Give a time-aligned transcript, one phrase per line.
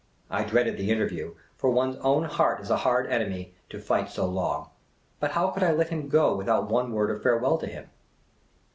[0.31, 4.25] I dreaded the interview; for one's own heart is a hard enemy to fight so
[4.25, 4.71] long;
[5.19, 7.87] but how could I let him go without one word of farewell to him